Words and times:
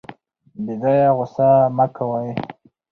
بې 0.63 0.73
ځایه 0.81 1.09
غوسه 1.17 1.49
مه 1.77 1.85
کوئ. 1.95 2.29